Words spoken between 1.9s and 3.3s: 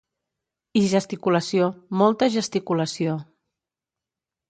molta gesticulació.